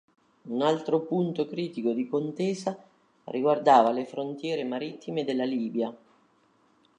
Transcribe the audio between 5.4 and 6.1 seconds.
Libia.